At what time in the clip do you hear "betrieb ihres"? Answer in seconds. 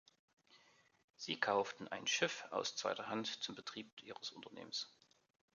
3.53-4.31